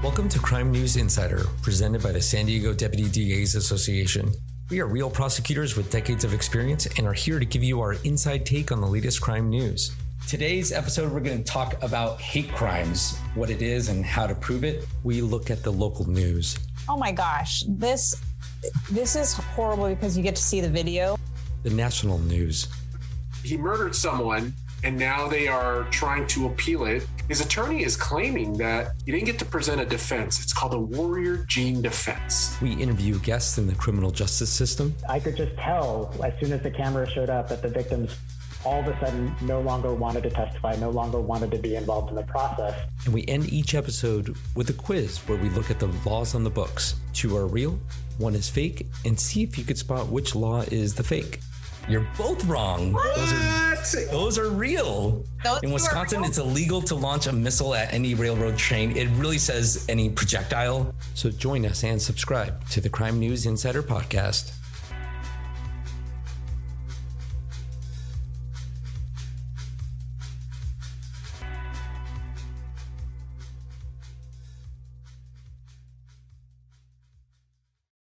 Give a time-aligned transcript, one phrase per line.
[0.00, 4.32] Welcome to Crime News Insider, presented by the San Diego Deputy DAs Association.
[4.70, 7.94] We are real prosecutors with decades of experience and are here to give you our
[8.04, 9.96] inside take on the latest crime news.
[10.28, 14.36] Today's episode, we're going to talk about hate crimes, what it is, and how to
[14.36, 14.86] prove it.
[15.02, 16.56] We look at the local news.
[16.88, 18.14] Oh my gosh, this
[18.92, 21.18] this is horrible because you get to see the video.
[21.64, 22.68] The national news.
[23.42, 24.54] He murdered someone
[24.84, 27.06] and now they are trying to appeal it.
[27.28, 30.40] His attorney is claiming that he didn't get to present a defense.
[30.40, 32.56] It's called a Warrior Gene defense.
[32.62, 34.94] We interview guests in the criminal justice system.
[35.08, 38.16] I could just tell as soon as the camera showed up that the victims
[38.64, 42.10] all of a sudden no longer wanted to testify, no longer wanted to be involved
[42.10, 42.78] in the process.
[43.04, 46.44] And we end each episode with a quiz where we look at the laws on
[46.44, 46.96] the books.
[47.12, 47.78] Two are real,
[48.18, 51.40] one is fake, and see if you could spot which law is the fake.
[51.88, 52.92] You're both wrong.
[52.92, 53.16] What?
[53.16, 55.24] Those are, those are real.
[55.42, 56.28] Those In Wisconsin, real?
[56.28, 58.94] it's illegal to launch a missile at any railroad train.
[58.94, 60.94] It really says any projectile.
[61.14, 64.52] So join us and subscribe to the Crime News Insider podcast.